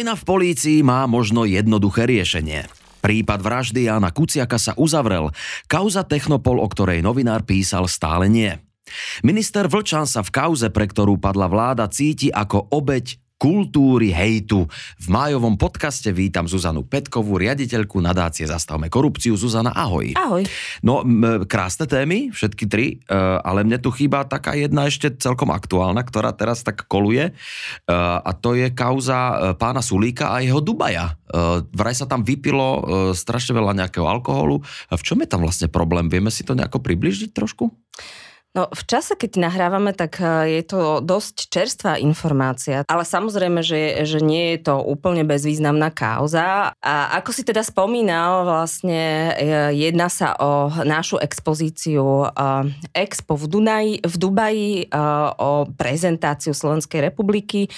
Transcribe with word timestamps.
Vojna 0.00 0.16
v 0.16 0.32
polícii 0.32 0.78
má 0.80 1.04
možno 1.04 1.44
jednoduché 1.44 2.08
riešenie. 2.08 2.64
Prípad 3.04 3.36
vraždy 3.44 3.84
Jana 3.84 4.08
Kuciaka 4.08 4.56
sa 4.56 4.72
uzavrel. 4.80 5.28
Kauza 5.68 6.08
Technopol, 6.08 6.56
o 6.56 6.64
ktorej 6.72 7.04
novinár 7.04 7.44
písal, 7.44 7.84
stále 7.84 8.24
nie. 8.24 8.48
Minister 9.20 9.68
Vlčan 9.68 10.08
sa 10.08 10.24
v 10.24 10.32
kauze, 10.32 10.72
pre 10.72 10.88
ktorú 10.88 11.20
padla 11.20 11.52
vláda, 11.52 11.84
cíti 11.92 12.32
ako 12.32 12.72
obeď 12.72 13.20
kultúry 13.40 14.12
hejtu. 14.12 14.68
V 15.00 15.06
májovom 15.08 15.56
podcaste 15.56 16.12
vítam 16.12 16.44
Zuzanu 16.44 16.84
Petkovú, 16.84 17.40
riaditeľku 17.40 17.96
nadácie 17.96 18.44
Zastavme 18.44 18.92
korupciu. 18.92 19.32
Zuzana, 19.32 19.72
ahoj. 19.72 20.12
Ahoj. 20.12 20.44
No, 20.84 21.00
m- 21.00 21.48
krásne 21.48 21.88
témy, 21.88 22.28
všetky 22.36 22.68
tri, 22.68 23.00
e, 23.00 23.16
ale 23.16 23.64
mne 23.64 23.80
tu 23.80 23.88
chýba 23.88 24.28
taká 24.28 24.52
jedna 24.52 24.84
ešte 24.84 25.16
celkom 25.16 25.48
aktuálna, 25.56 26.04
ktorá 26.04 26.36
teraz 26.36 26.60
tak 26.60 26.84
koluje 26.84 27.32
e, 27.32 27.32
a 27.96 28.28
to 28.36 28.52
je 28.52 28.68
kauza 28.76 29.16
e, 29.16 29.34
pána 29.56 29.80
Sulíka 29.80 30.36
a 30.36 30.44
jeho 30.44 30.60
Dubaja. 30.60 31.16
E, 31.32 31.64
vraj 31.72 31.96
sa 31.96 32.04
tam 32.04 32.20
vypilo 32.20 32.68
e, 32.76 32.80
strašne 33.16 33.56
veľa 33.56 33.72
nejakého 33.72 34.04
alkoholu. 34.04 34.60
V 34.92 35.00
čom 35.00 35.16
je 35.24 35.28
tam 35.32 35.40
vlastne 35.40 35.72
problém? 35.72 36.12
Vieme 36.12 36.28
si 36.28 36.44
to 36.44 36.52
nejako 36.52 36.84
približiť 36.84 37.32
trošku? 37.32 37.72
No, 38.50 38.66
v 38.66 38.82
čase, 38.82 39.14
keď 39.14 39.46
nahrávame, 39.46 39.94
tak 39.94 40.18
e, 40.18 40.58
je 40.58 40.62
to 40.66 40.98
dosť 40.98 41.54
čerstvá 41.54 42.02
informácia, 42.02 42.82
ale 42.90 43.06
samozrejme, 43.06 43.62
že, 43.62 44.02
že 44.02 44.18
nie 44.18 44.58
je 44.58 44.66
to 44.66 44.82
úplne 44.82 45.22
bezvýznamná 45.22 45.94
kauza. 45.94 46.74
A 46.82 46.94
ako 47.22 47.30
si 47.30 47.46
teda 47.46 47.62
spomínal, 47.62 48.42
vlastne 48.42 49.30
e, 49.38 49.78
jedná 49.78 50.10
sa 50.10 50.34
o 50.34 50.66
našu 50.82 51.22
expozíciu 51.22 52.26
e, 52.26 52.74
Expo 52.90 53.38
v, 53.38 53.46
Dunaji, 53.46 53.94
v 54.02 54.14
Dubaji, 54.18 54.74
o 55.38 55.70
prezentáciu 55.78 56.50
Slovenskej 56.50 57.06
republiky, 57.06 57.70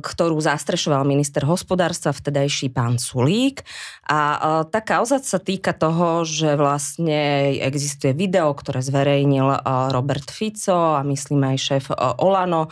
ktorú 0.00 0.36
zastrešoval 0.40 1.04
minister 1.04 1.44
hospodárstva, 1.44 2.16
vtedajší 2.16 2.72
pán 2.72 2.96
Sulík. 2.96 3.60
A 4.06 4.62
tá 4.70 4.80
kauza 4.86 5.18
sa 5.18 5.42
týka 5.42 5.74
toho, 5.74 6.22
že 6.22 6.54
vlastne 6.54 7.50
existuje 7.58 8.14
video, 8.14 8.54
ktoré 8.54 8.78
zverejnil 8.78 9.66
Robert 9.90 10.30
Fico 10.30 10.94
a 10.94 11.02
myslím 11.02 11.42
aj 11.50 11.56
šéf 11.58 11.84
Olano, 12.22 12.70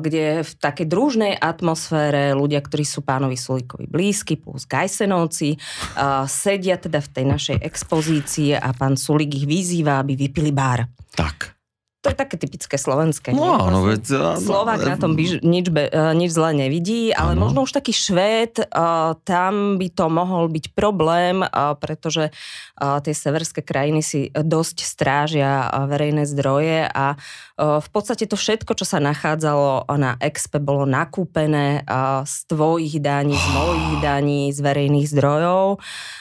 kde 0.00 0.44
v 0.44 0.52
takej 0.60 0.84
družnej 0.84 1.32
atmosfére 1.40 2.36
ľudia, 2.36 2.60
ktorí 2.60 2.84
sú 2.84 3.00
pánovi 3.00 3.40
Sulíkovi 3.40 3.88
blízky, 3.88 4.36
plus 4.36 4.68
Gajsenovci, 4.68 5.56
sedia 6.28 6.76
teda 6.76 7.00
v 7.00 7.08
tej 7.08 7.24
našej 7.24 7.56
expozícii 7.64 8.52
a 8.52 8.76
pán 8.76 9.00
Sulík 9.00 9.40
ich 9.40 9.48
vyzýva, 9.48 10.04
aby 10.04 10.12
vypili 10.12 10.52
bar. 10.52 10.84
Tak. 11.16 11.59
To 12.00 12.08
je 12.08 12.16
také 12.16 12.40
typické 12.40 12.80
slovenské. 12.80 13.36
No, 13.36 13.60
nie? 13.60 13.76
no, 13.76 13.78
veď, 13.84 14.04
áno, 14.16 14.40
Slovák 14.40 14.80
na 14.88 14.96
tom 14.96 15.12
by, 15.12 15.44
nič, 15.44 15.68
be, 15.68 15.84
e, 15.84 16.16
nič 16.16 16.32
zle 16.32 16.56
nevidí, 16.56 17.12
ale 17.12 17.36
áno. 17.36 17.44
možno 17.44 17.68
už 17.68 17.76
taký 17.76 17.92
švéd, 17.92 18.72
uh, 18.72 19.12
tam 19.20 19.76
by 19.76 19.88
to 19.92 20.08
mohol 20.08 20.48
byť 20.48 20.72
problém, 20.72 21.44
uh, 21.44 21.76
pretože 21.76 22.32
uh, 22.32 23.04
tie 23.04 23.12
severské 23.12 23.60
krajiny 23.60 24.00
si 24.00 24.32
dosť 24.32 24.80
strážia 24.80 25.68
uh, 25.68 25.84
verejné 25.84 26.24
zdroje 26.24 26.88
a 26.88 27.20
uh, 27.20 27.49
v 27.60 27.88
podstate 27.92 28.24
to 28.24 28.40
všetko, 28.40 28.72
čo 28.72 28.88
sa 28.88 29.04
nachádzalo 29.04 29.84
na 30.00 30.16
Expe, 30.16 30.56
bolo 30.56 30.88
nakúpené 30.88 31.84
z 32.24 32.34
tvojich 32.48 33.04
daní, 33.04 33.36
z 33.36 33.48
mojich 33.52 33.94
daní, 34.08 34.48
z 34.48 34.64
verejných 34.64 35.04
zdrojov 35.12 35.76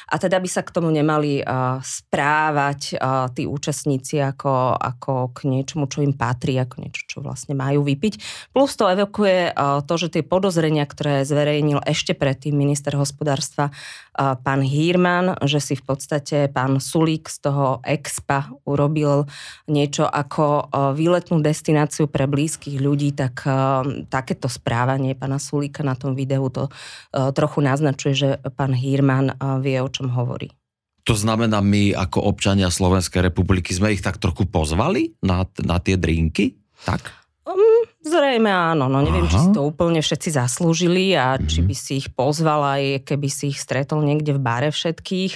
a 0.10 0.16
teda 0.20 0.42
by 0.42 0.50
sa 0.52 0.66
k 0.66 0.74
tomu 0.74 0.92
nemali 0.92 1.40
správať 1.80 2.98
tí 3.38 3.48
účastníci 3.48 4.20
ako, 4.20 4.76
ako 4.76 5.32
k 5.32 5.48
niečomu, 5.48 5.88
čo 5.88 6.04
im 6.04 6.18
patrí, 6.18 6.58
ako 6.60 6.82
niečo, 6.82 7.06
čo 7.08 7.18
vlastne 7.24 7.56
majú 7.56 7.86
vypiť. 7.86 8.50
Plus 8.52 8.74
to 8.76 8.90
evokuje 8.90 9.54
to, 9.88 9.94
že 9.96 10.20
tie 10.20 10.24
podozrenia, 10.26 10.84
ktoré 10.90 11.24
zverejnil 11.24 11.80
ešte 11.86 12.18
predtým 12.18 12.58
minister 12.58 12.98
hospodárstva 12.98 13.72
pán 14.20 14.60
Hírman, 14.60 15.40
že 15.48 15.64
si 15.64 15.74
v 15.80 15.84
podstate 15.88 16.52
pán 16.52 16.84
Sulík 16.84 17.32
z 17.32 17.48
toho 17.48 17.80
expa 17.88 18.52
urobil 18.68 19.24
niečo 19.72 20.04
ako 20.04 20.68
uh, 20.68 20.92
výletnú 20.92 21.40
destináciu 21.40 22.12
pre 22.12 22.28
blízkych 22.28 22.84
ľudí, 22.84 23.16
tak 23.16 23.48
uh, 23.48 23.88
takéto 24.12 24.52
správanie 24.52 25.16
pána 25.16 25.40
Sulíka 25.40 25.88
na 25.88 25.96
tom 25.96 26.20
videu 26.20 26.44
to 26.52 26.68
uh, 26.68 27.32
trochu 27.32 27.64
naznačuje, 27.64 28.14
že 28.14 28.30
pán 28.60 28.76
Hírman 28.76 29.32
vie, 29.64 29.80
o 29.80 29.88
čom 29.88 30.12
hovorí. 30.12 30.52
To 31.08 31.16
znamená, 31.16 31.64
my 31.64 31.96
ako 31.96 32.22
občania 32.22 32.68
Slovenskej 32.68 33.32
republiky 33.32 33.72
sme 33.72 33.96
ich 33.96 34.04
tak 34.04 34.20
trochu 34.20 34.46
pozvali 34.46 35.16
na, 35.24 35.48
na 35.64 35.80
tie 35.80 35.96
drinky? 35.96 36.60
Tak? 36.86 37.02
Um, 37.48 37.79
zrejme 38.10 38.50
áno, 38.50 38.90
no 38.90 39.00
neviem, 39.00 39.24
Aha. 39.24 39.32
či 39.32 39.38
si 39.40 39.50
to 39.54 39.62
úplne 39.62 40.02
všetci 40.02 40.30
zaslúžili 40.34 41.14
a 41.14 41.38
Mhm. 41.38 41.46
či 41.46 41.60
by 41.62 41.76
si 41.78 41.92
ich 41.98 42.10
pozval 42.10 42.62
aj 42.66 42.84
keby 43.06 43.30
si 43.30 43.54
ich 43.54 43.62
stretol 43.62 44.02
niekde 44.02 44.34
v 44.34 44.42
bare 44.42 44.70
všetkých, 44.70 45.34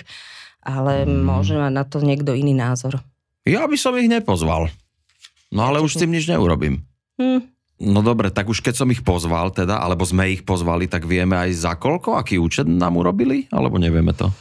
ale 0.65 1.05
Mhm. 1.05 1.21
môže 1.21 1.53
mať 1.53 1.71
na 1.71 1.83
to 1.85 2.01
niekto 2.01 2.33
iný 2.33 2.51
názor. 2.51 2.99
Ja 3.45 3.67
by 3.67 3.77
som 3.77 3.93
ich 3.95 4.07
nepozval. 4.07 4.73
No 5.53 5.69
ale 5.69 5.79
už 5.79 5.95
s 5.95 6.01
tým 6.01 6.09
nič 6.09 6.25
neurobím. 6.25 6.81
Hm. 7.21 7.45
No 7.83 7.99
dobre, 7.99 8.31
tak 8.31 8.47
už 8.47 8.63
keď 8.63 8.79
som 8.79 8.87
ich 8.89 9.03
pozval 9.03 9.51
teda, 9.51 9.77
alebo 9.77 10.07
sme 10.07 10.31
ich 10.31 10.41
pozvali, 10.41 10.87
tak 10.87 11.03
vieme 11.03 11.35
aj 11.35 11.51
za 11.51 11.73
koľko, 11.75 12.15
aký 12.15 12.39
účet 12.39 12.63
nám 12.63 12.95
urobili? 12.95 13.45
Alebo 13.51 13.75
nevieme 13.75 14.15
to? 14.15 14.31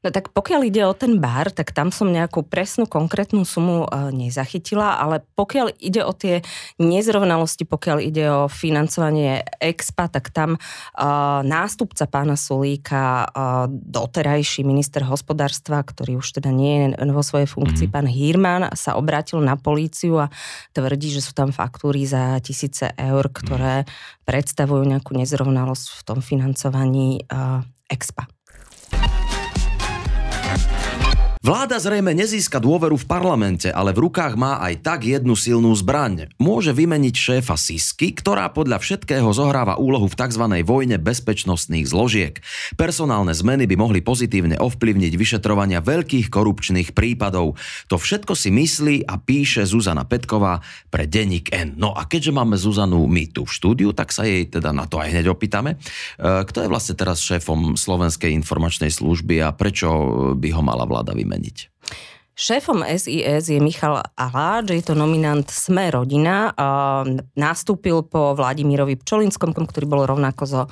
No 0.00 0.08
tak 0.08 0.32
pokiaľ 0.32 0.60
ide 0.64 0.80
o 0.88 0.96
ten 0.96 1.20
bar, 1.20 1.52
tak 1.52 1.76
tam 1.76 1.92
som 1.92 2.08
nejakú 2.08 2.40
presnú 2.40 2.88
konkrétnu 2.88 3.44
sumu 3.44 3.84
e, 3.84 4.08
nezachytila, 4.16 4.96
ale 4.96 5.20
pokiaľ 5.36 5.76
ide 5.76 6.00
o 6.00 6.16
tie 6.16 6.40
nezrovnalosti, 6.80 7.68
pokiaľ 7.68 7.98
ide 8.00 8.24
o 8.32 8.48
financovanie 8.48 9.44
expa, 9.60 10.08
tak 10.08 10.32
tam 10.32 10.56
e, 10.56 10.58
nástupca 11.44 12.08
pána 12.08 12.40
Sulíka, 12.40 13.28
e, 13.28 13.76
doterajší 13.76 14.64
minister 14.64 15.04
hospodárstva, 15.04 15.84
ktorý 15.84 16.24
už 16.24 16.40
teda 16.40 16.48
nie 16.48 16.96
je 16.96 17.12
vo 17.12 17.20
svojej 17.20 17.48
funkcii, 17.52 17.88
Mhm. 17.88 17.92
pán 17.92 18.08
Hírman, 18.08 18.62
sa 18.72 18.96
obrátil 18.96 19.44
na 19.44 19.60
políciu 19.60 20.16
a 20.16 20.32
tvrdí, 20.72 21.12
že 21.12 21.20
sú 21.20 21.36
tam 21.36 21.52
faktúry 21.52 22.08
za 22.08 22.40
tisíce 22.40 22.88
eur, 22.96 23.28
ktoré 23.28 23.84
predstavujú 24.24 24.80
nejakú 24.80 25.12
nezrovnalosť 25.12 25.86
v 25.92 26.02
tom 26.08 26.18
financovaní 26.24 27.20
expa. 27.90 28.24
Vláda 31.40 31.80
zrejme 31.80 32.12
nezíska 32.12 32.60
dôveru 32.60 33.00
v 33.00 33.08
parlamente, 33.08 33.72
ale 33.72 33.96
v 33.96 34.04
rukách 34.04 34.36
má 34.36 34.60
aj 34.60 34.84
tak 34.84 35.08
jednu 35.08 35.32
silnú 35.32 35.72
zbraň. 35.72 36.28
Môže 36.36 36.76
vymeniť 36.76 37.16
šéfa 37.16 37.56
Sisky, 37.56 38.12
ktorá 38.12 38.52
podľa 38.52 38.76
všetkého 38.76 39.24
zohráva 39.32 39.80
úlohu 39.80 40.04
v 40.04 40.20
tzv. 40.20 40.44
vojne 40.60 41.00
bezpečnostných 41.00 41.88
zložiek. 41.88 42.44
Personálne 42.76 43.32
zmeny 43.32 43.64
by 43.64 43.72
mohli 43.72 44.04
pozitívne 44.04 44.60
ovplyvniť 44.60 45.16
vyšetrovania 45.16 45.80
veľkých 45.80 46.28
korupčných 46.28 46.92
prípadov. 46.92 47.56
To 47.88 47.96
všetko 47.96 48.36
si 48.36 48.52
myslí 48.52 49.08
a 49.08 49.16
píše 49.16 49.64
Zuzana 49.64 50.04
Petková 50.04 50.60
pre 50.92 51.08
Denník 51.08 51.56
N. 51.56 51.72
No 51.80 51.96
a 51.96 52.04
keďže 52.04 52.36
máme 52.36 52.60
Zuzanu 52.60 53.08
my 53.08 53.32
tu 53.32 53.48
v 53.48 53.54
štúdiu, 53.56 53.96
tak 53.96 54.12
sa 54.12 54.28
jej 54.28 54.44
teda 54.44 54.76
na 54.76 54.84
to 54.84 55.00
aj 55.00 55.08
hneď 55.08 55.32
opýtame. 55.32 55.80
E, 56.20 56.44
Kto 56.44 56.60
je 56.60 56.68
vlastne 56.68 57.00
teraz 57.00 57.24
šéfom 57.24 57.80
Slovenskej 57.80 58.28
informačnej 58.28 58.92
služby 58.92 59.40
a 59.40 59.56
prečo 59.56 59.88
by 60.36 60.48
ho 60.52 60.60
mala 60.60 60.84
vláda 60.84 61.16
vymeniť? 61.16 61.29
manique. 61.30 61.70
Šéfom 62.40 62.80
SIS 62.88 63.52
je 63.52 63.60
Michal 63.60 64.00
Aláč, 64.16 64.72
je 64.72 64.80
to 64.80 64.96
nominant 64.96 65.44
Sme 65.52 65.92
rodina. 65.92 66.48
Nastúpil 67.36 68.00
po 68.08 68.32
Vladimirovi 68.32 68.96
Pčolinskom, 68.96 69.52
ktorý 69.52 69.84
bol 69.84 70.08
rovnako 70.08 70.42
zo 70.48 70.62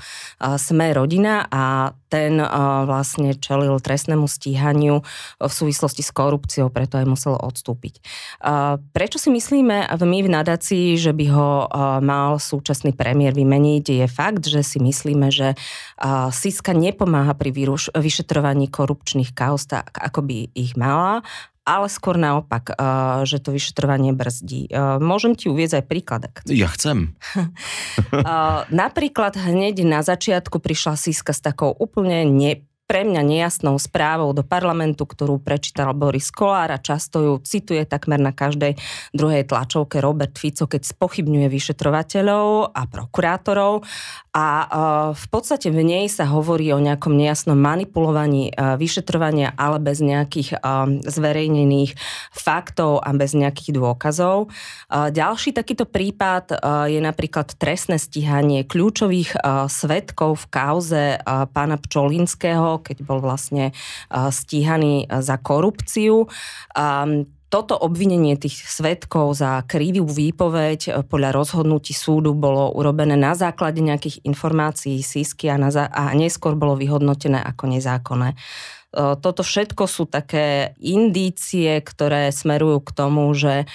Sme 0.57 0.97
rodina 0.97 1.45
a 1.53 1.93
ten 2.09 2.41
vlastne 2.89 3.37
čelil 3.37 3.77
trestnému 3.85 4.25
stíhaniu 4.25 5.05
v 5.37 5.53
súvislosti 5.53 6.01
s 6.01 6.09
korupciou, 6.09 6.73
preto 6.73 6.97
aj 6.97 7.05
musel 7.05 7.37
odstúpiť. 7.37 8.01
Prečo 8.97 9.21
si 9.21 9.29
myslíme 9.29 9.93
my 9.93 10.19
v 10.25 10.33
nadácii, 10.33 10.97
že 10.97 11.13
by 11.13 11.27
ho 11.29 11.69
mal 12.01 12.41
súčasný 12.41 12.97
premiér 12.97 13.37
vymeniť, 13.37 13.85
je 13.93 14.07
fakt, 14.09 14.49
že 14.49 14.65
si 14.65 14.81
myslíme, 14.81 15.29
že 15.29 15.53
Siska 16.33 16.73
nepomáha 16.73 17.37
pri 17.37 17.53
vyšetrovaní 17.93 18.73
korupčných 18.73 19.37
kauz 19.37 19.69
tak, 19.69 19.93
ako 20.01 20.25
by 20.25 20.49
ich 20.57 20.73
mala 20.81 21.21
ale 21.69 21.93
skôr 21.93 22.17
naopak, 22.17 22.73
uh, 22.73 23.29
že 23.29 23.45
to 23.45 23.53
vyšetrovanie 23.53 24.17
brzdí. 24.17 24.73
Uh, 24.73 24.97
môžem 24.97 25.37
ti 25.37 25.53
uvieť 25.53 25.83
aj 25.83 25.85
príklad. 25.85 26.23
Ja 26.49 26.73
chcem. 26.73 27.13
Uh, 28.09 28.65
napríklad 28.73 29.37
hneď 29.37 29.85
na 29.85 30.01
začiatku 30.01 30.65
prišla 30.65 30.97
Siska 30.97 31.37
s 31.37 31.45
takou 31.45 31.77
úplne 31.77 32.25
ne, 32.25 32.65
pre 32.89 33.05
mňa 33.05 33.21
nejasnou 33.21 33.77
správou 33.77 34.33
do 34.33 34.41
parlamentu, 34.41 35.05
ktorú 35.05 35.45
prečítal 35.45 35.93
Boris 35.93 36.33
Kolár 36.33 36.73
a 36.73 36.81
často 36.81 37.21
ju 37.21 37.37
cituje 37.45 37.85
takmer 37.85 38.17
na 38.17 38.33
každej 38.33 38.81
druhej 39.13 39.45
tlačovke 39.45 40.01
Robert 40.01 40.41
Fico, 40.41 40.65
keď 40.65 40.89
spochybňuje 40.89 41.53
vyšetrovateľov 41.53 42.73
a 42.73 42.83
prokurátorov. 42.89 43.85
A 44.33 44.47
v 45.13 45.27
podstate 45.29 45.69
v 45.69 45.85
nej 45.85 46.09
sa 46.09 46.25
hovorí 46.25 46.73
o 46.73 46.81
nejakom 46.81 47.13
nejasnom 47.13 47.61
manipulovaní 47.61 48.57
vyšetrovania, 48.57 49.53
ale 49.53 49.83
bez 49.85 50.01
nejakých 50.01 50.57
zverejnených 51.05 51.93
faktov 52.33 53.05
a 53.05 53.13
bez 53.13 53.37
nejakých 53.37 53.77
dôkazov. 53.77 54.49
Ďalší 54.89 55.53
takýto 55.53 55.85
prípad 55.85 56.57
je 56.89 57.01
napríklad 57.05 57.53
trestné 57.61 58.01
stíhanie 58.01 58.65
kľúčových 58.65 59.37
svetkov 59.69 60.41
v 60.41 60.47
kauze 60.49 61.05
pána 61.53 61.77
Pčolinského, 61.77 62.78
keď 62.81 63.05
bol 63.05 63.19
vlastne 63.23 63.71
stíhaný 64.11 65.07
za 65.11 65.37
korupciu 65.39 66.27
toto 67.49 67.75
obvinenie 67.81 68.37
tých 68.37 68.61
svetkov 68.69 69.33
za 69.41 69.65
krivú 69.65 70.05
výpoveď 70.05 70.81
e, 70.85 70.91
podľa 71.01 71.33
rozhodnutí 71.33 71.97
súdu 71.97 72.37
bolo 72.37 72.77
urobené 72.77 73.17
na 73.17 73.33
základe 73.33 73.81
nejakých 73.81 74.21
informácií 74.29 75.01
sísky 75.01 75.49
a, 75.49 75.57
na 75.57 75.73
a 75.73 76.13
neskôr 76.13 76.53
bolo 76.53 76.77
vyhodnotené 76.77 77.41
ako 77.41 77.73
nezákonné. 77.73 78.37
Toto 78.95 79.45
všetko 79.45 79.85
sú 79.85 80.09
také 80.09 80.73
indície, 80.81 81.77
ktoré 81.85 82.33
smerujú 82.33 82.81
k 82.89 82.91
tomu, 82.97 83.29
že 83.37 83.69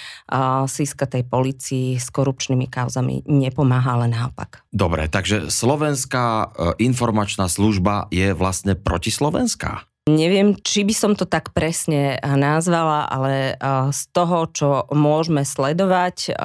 síska 0.66 1.06
tej 1.06 1.22
policii 1.22 2.02
s 2.02 2.10
korupčnými 2.10 2.66
kauzami 2.66 3.22
nepomáha, 3.22 3.94
ale 3.94 4.10
naopak. 4.10 4.66
Dobre, 4.74 5.06
takže 5.06 5.54
slovenská 5.54 6.26
e, 6.26 6.46
informačná 6.82 7.46
služba 7.46 8.10
je 8.10 8.34
vlastne 8.34 8.74
protislovenská? 8.74 9.86
Neviem, 10.04 10.52
či 10.60 10.84
by 10.84 10.92
som 10.92 11.12
to 11.16 11.24
tak 11.24 11.56
presne 11.56 12.20
nazvala, 12.20 13.08
ale 13.08 13.56
z 13.88 14.02
toho, 14.12 14.44
čo 14.52 14.68
môžeme 14.92 15.48
sledovať 15.48 16.36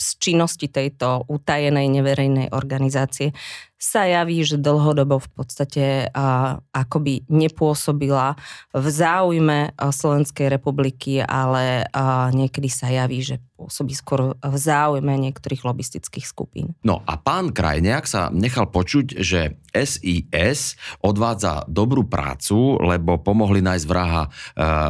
z 0.00 0.08
činnosti 0.16 0.64
tejto 0.64 1.28
utajenej 1.28 1.92
neverejnej 1.92 2.56
organizácie, 2.56 3.36
sa 3.76 4.08
javí, 4.08 4.40
že 4.40 4.56
dlhodobo 4.56 5.20
v 5.20 5.30
podstate 5.36 5.84
a, 6.10 6.56
akoby 6.72 7.28
nepôsobila 7.28 8.34
v 8.72 8.86
záujme 8.88 9.76
Slovenskej 9.76 10.48
republiky, 10.48 11.20
ale 11.20 11.84
a, 11.92 12.32
niekedy 12.32 12.72
sa 12.72 12.88
javí, 12.88 13.20
že 13.20 13.36
pôsobí 13.56 13.92
skôr 13.96 14.36
v 14.36 14.56
záujme 14.56 15.12
niektorých 15.16 15.64
lobistických 15.64 16.24
skupín. 16.24 16.76
No 16.84 17.04
a 17.04 17.16
pán 17.20 17.52
Krajniak 17.52 18.08
sa 18.08 18.28
nechal 18.32 18.68
počuť, 18.68 19.20
že 19.20 19.60
SIS 19.72 20.76
odvádza 21.04 21.68
dobrú 21.68 22.04
prácu, 22.08 22.80
lebo 22.80 23.20
pomohli 23.20 23.60
nájsť 23.60 23.86
vraha 23.88 24.22
e, 24.24 24.30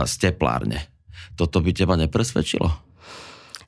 z 0.06 0.14
teplárne. 0.18 0.78
Toto 1.34 1.58
by 1.58 1.70
teba 1.74 1.94
nepresvedčilo? 1.98 2.85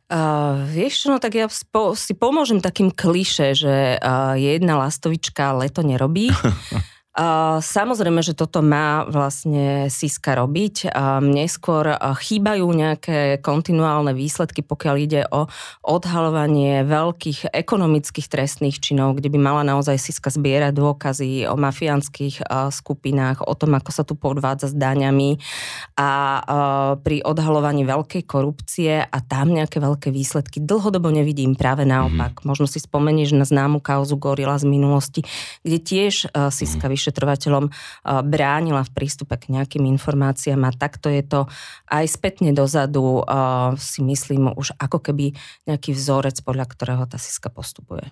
Uh, 0.09 0.65
vieš 0.73 1.05
čo, 1.05 1.07
no 1.13 1.21
tak 1.21 1.37
ja 1.37 1.45
spo, 1.53 1.93
si 1.93 2.17
pomôžem 2.17 2.65
takým 2.65 2.89
kliše, 2.89 3.53
že 3.53 4.01
uh, 4.01 4.33
jedna 4.41 4.81
lastovička 4.81 5.53
leto 5.53 5.85
nerobí. 5.85 6.33
Samozrejme, 7.59 8.23
že 8.23 8.39
toto 8.39 8.63
má 8.63 9.03
vlastne 9.11 9.91
Siska 9.91 10.39
robiť. 10.39 10.95
Mne 11.19 11.51
skôr 11.51 11.91
chýbajú 11.99 12.63
nejaké 12.71 13.43
kontinuálne 13.43 14.15
výsledky, 14.15 14.63
pokiaľ 14.63 14.95
ide 15.03 15.27
o 15.35 15.51
odhalovanie 15.83 16.87
veľkých 16.87 17.51
ekonomických 17.51 18.31
trestných 18.31 18.79
činov, 18.79 19.19
kde 19.19 19.35
by 19.35 19.39
mala 19.43 19.67
naozaj 19.67 19.99
Siska 19.99 20.31
zbierať 20.31 20.71
dôkazy 20.79 21.51
o 21.51 21.59
mafiánskych 21.59 22.39
skupinách, 22.71 23.43
o 23.43 23.55
tom, 23.59 23.75
ako 23.75 23.91
sa 23.91 24.07
tu 24.07 24.15
podvádza 24.15 24.71
s 24.71 24.79
daňami 24.79 25.43
a 25.99 26.11
pri 27.03 27.27
odhalovaní 27.27 27.83
veľkej 27.83 28.31
korupcie 28.31 29.03
a 29.03 29.19
tam 29.27 29.59
nejaké 29.59 29.83
veľké 29.83 30.15
výsledky 30.15 30.63
dlhodobo 30.63 31.11
nevidím. 31.11 31.59
Práve 31.59 31.83
naopak. 31.83 32.39
Mm-hmm. 32.39 32.47
Možno 32.47 32.71
si 32.71 32.79
spomenieš 32.79 33.35
na 33.35 33.43
známu 33.43 33.83
kauzu 33.83 34.15
Gorila 34.15 34.55
z 34.55 34.71
minulosti, 34.71 35.27
kde 35.67 35.79
tiež 35.83 36.31
Siska 36.55 36.87
mm-hmm 36.87 37.08
vyšetrovateľom 37.09 37.73
bránila 38.29 38.85
v 38.85 38.93
prístupe 38.93 39.41
k 39.41 39.57
nejakým 39.57 39.89
informáciám 39.97 40.61
a 40.69 40.77
takto 40.77 41.09
je 41.09 41.25
to 41.25 41.41
aj 41.89 42.05
spätne 42.05 42.53
dozadu 42.53 43.25
si 43.81 44.05
myslím 44.05 44.53
už 44.53 44.77
ako 44.77 45.01
keby 45.01 45.33
nejaký 45.65 45.97
vzorec, 45.97 46.45
podľa 46.45 46.69
ktorého 46.69 47.09
tá 47.09 47.17
Siska 47.17 47.49
postupuje. 47.49 48.05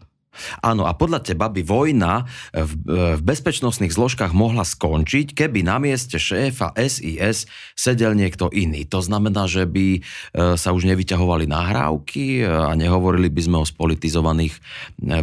Áno, 0.60 0.84
a 0.84 0.92
podľa 0.92 1.24
teba 1.24 1.48
by 1.48 1.64
vojna 1.64 2.28
v, 2.52 2.72
v 3.16 3.20
bezpečnostných 3.24 3.92
zložkách 3.92 4.36
mohla 4.36 4.68
skončiť, 4.68 5.32
keby 5.32 5.64
na 5.64 5.80
mieste 5.80 6.20
šéfa 6.20 6.76
SIS 6.76 7.48
sedel 7.72 8.12
niekto 8.12 8.52
iný. 8.52 8.84
To 8.92 9.00
znamená, 9.00 9.48
že 9.48 9.64
by 9.64 10.04
sa 10.56 10.76
už 10.76 10.84
nevyťahovali 10.92 11.48
nahrávky 11.48 12.44
a 12.44 12.76
nehovorili 12.76 13.32
by 13.32 13.42
sme 13.42 13.56
o 13.60 13.66
spolitizovaných 13.66 14.54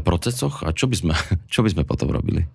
procesoch. 0.01 0.65
A 0.65 0.73
čo 0.73 0.89
by 0.89 0.95
sme, 0.97 1.13
čo 1.53 1.61
by 1.61 1.69
sme 1.69 1.83
potom 1.85 2.09
robili? 2.09 2.49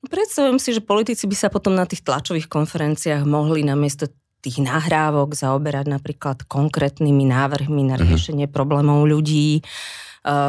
Predstavujem 0.00 0.56
si, 0.56 0.72
že 0.72 0.80
politici 0.80 1.28
by 1.28 1.36
sa 1.36 1.48
potom 1.52 1.76
na 1.76 1.84
tých 1.84 2.00
tlačových 2.00 2.48
konferenciách 2.48 3.28
mohli 3.28 3.60
namiesto 3.60 4.08
tých 4.40 4.64
nahrávok 4.64 5.36
zaoberať 5.36 5.86
napríklad 5.92 6.48
konkrétnymi 6.48 7.28
návrhmi 7.28 7.84
na 7.84 8.00
mhm. 8.00 8.04
riešenie 8.08 8.46
problémov 8.48 9.04
ľudí, 9.04 9.60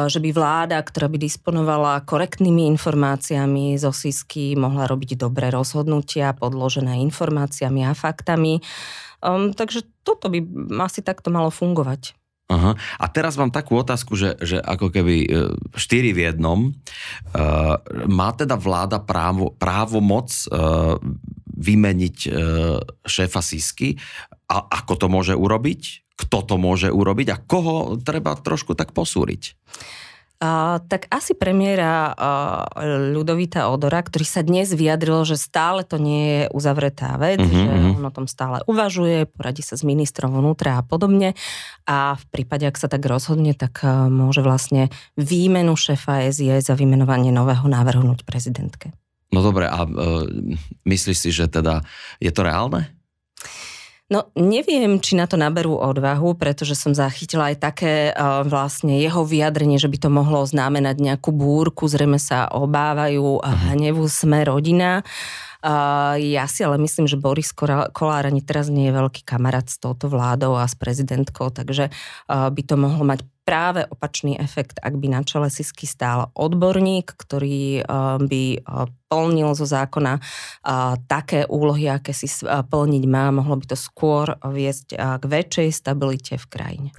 že 0.07 0.19
by 0.19 0.29
vláda, 0.35 0.83
ktorá 0.83 1.07
by 1.07 1.15
disponovala 1.15 2.03
korektnými 2.03 2.67
informáciami 2.75 3.79
zo 3.79 3.95
SISky, 3.95 4.55
mohla 4.59 4.83
robiť 4.83 5.15
dobré 5.15 5.47
rozhodnutia 5.47 6.35
podložené 6.35 6.99
informáciami 7.07 7.87
a 7.87 7.95
faktami. 7.95 8.59
Um, 9.23 9.55
takže 9.55 9.87
toto 10.03 10.27
by 10.27 10.43
asi 10.83 10.99
takto 10.99 11.31
malo 11.31 11.47
fungovať. 11.53 12.19
Aha. 12.51 12.75
A 12.75 13.05
teraz 13.07 13.39
mám 13.39 13.47
takú 13.47 13.79
otázku, 13.79 14.19
že, 14.19 14.35
že 14.43 14.59
ako 14.59 14.91
keby 14.91 15.15
e, 15.23 15.27
štyri 15.79 16.11
v 16.11 16.27
jednom. 16.27 16.75
Uh, 17.31 17.79
má 18.11 18.35
teda 18.35 18.59
vláda 18.59 18.99
právo, 18.99 19.99
moc 20.03 20.27
uh, 20.51 20.99
vymeniť 21.55 22.17
uh, 22.27 22.31
šéfa 23.07 23.39
Sisky? 23.39 23.95
A 24.51 24.67
ako 24.67 24.93
to 24.99 25.07
môže 25.07 25.31
urobiť? 25.31 26.11
Kto 26.19 26.43
to 26.43 26.55
môže 26.59 26.91
urobiť? 26.91 27.27
A 27.31 27.37
koho 27.39 27.95
treba 28.03 28.35
trošku 28.35 28.75
tak 28.75 28.91
posúriť? 28.91 29.55
Uh, 30.41 30.81
tak 30.89 31.05
asi 31.13 31.37
premiéra 31.37 32.17
uh, 32.17 32.65
Ľudovita 33.13 33.69
Odora, 33.69 34.01
ktorý 34.01 34.25
sa 34.25 34.41
dnes 34.41 34.73
vyjadril, 34.73 35.21
že 35.21 35.37
stále 35.37 35.85
to 35.85 36.01
nie 36.01 36.25
je 36.25 36.43
uzavretá 36.49 37.13
vec, 37.21 37.37
mm-hmm. 37.37 37.53
že 37.53 37.69
mhm. 37.69 38.01
on 38.01 38.05
o 38.09 38.15
tom 38.15 38.25
stále 38.25 38.65
uvažuje, 38.65 39.29
poradí 39.29 39.61
sa 39.61 39.77
s 39.77 39.85
ministrom 39.85 40.33
vnútra 40.33 40.81
a 40.81 40.83
podobne. 40.83 41.37
A 41.85 42.17
v 42.17 42.25
prípade, 42.33 42.65
ak 42.65 42.73
sa 42.73 42.89
tak 42.89 43.05
rozhodne, 43.05 43.53
tak 43.53 43.85
uh, 43.85 44.09
môže 44.09 44.41
vlastne 44.41 44.89
výmenu 45.13 45.77
šéfa 45.77 46.25
SIS 46.33 46.65
za 46.65 46.73
vymenovanie 46.73 47.29
nového 47.29 47.69
navrhnúť 47.69 48.25
prezidentke. 48.25 48.97
No 49.29 49.45
dobre, 49.45 49.69
a 49.69 49.85
uh, 49.85 50.25
myslíš 50.89 51.17
si, 51.21 51.29
že 51.29 51.53
teda 51.53 51.85
je 52.17 52.33
to 52.33 52.41
reálne? 52.41 52.89
No 54.11 54.27
neviem, 54.35 54.99
či 54.99 55.15
na 55.15 55.23
to 55.23 55.39
naberú 55.39 55.79
odvahu, 55.79 56.35
pretože 56.35 56.75
som 56.75 56.91
zachytila 56.91 57.55
aj 57.55 57.57
také 57.63 57.93
uh, 58.11 58.43
vlastne 58.43 58.99
jeho 58.99 59.23
vyjadrenie, 59.23 59.79
že 59.79 59.87
by 59.87 59.97
to 60.03 60.09
mohlo 60.11 60.43
znamenať 60.43 60.99
nejakú 60.99 61.31
búrku, 61.31 61.87
zrejme 61.87 62.19
sa 62.19 62.51
obávajú 62.51 63.39
a 63.39 63.71
hnevu 63.71 64.03
sme 64.11 64.43
rodina. 64.43 65.07
Uh, 65.63 66.19
ja 66.19 66.43
si 66.51 66.59
ale 66.67 66.75
myslím, 66.83 67.07
že 67.07 67.15
Boris 67.15 67.55
Kolár 67.55 68.27
ani 68.27 68.43
teraz 68.43 68.67
nie 68.67 68.91
je 68.91 68.97
veľký 68.99 69.23
kamarát 69.23 69.71
s 69.71 69.79
touto 69.79 70.11
vládou 70.11 70.59
a 70.59 70.67
s 70.67 70.75
prezidentkou, 70.75 71.47
takže 71.47 71.87
uh, 71.87 72.51
by 72.51 72.61
to 72.67 72.75
mohlo 72.75 73.07
mať 73.07 73.23
práve 73.51 73.83
opačný 73.83 74.39
efekt, 74.39 74.79
ak 74.79 74.95
by 74.95 75.11
na 75.11 75.27
čele 75.27 75.51
Sisky 75.51 75.83
stál 75.83 76.31
odborník, 76.39 77.11
ktorý 77.19 77.83
eh, 77.83 77.85
by 78.23 78.43
eh, 78.55 78.87
plnil 79.11 79.51
zo 79.59 79.67
zákona 79.67 80.13
eh, 80.15 80.95
také 81.11 81.43
úlohy, 81.51 81.91
aké 81.91 82.15
si 82.15 82.31
plniť 82.47 83.03
má, 83.11 83.27
mohlo 83.35 83.59
by 83.59 83.75
to 83.75 83.75
skôr 83.75 84.39
viesť 84.39 84.95
k 84.95 85.23
väčšej 85.27 85.69
stabilite 85.75 86.39
v 86.39 86.45
krajine. 86.47 86.89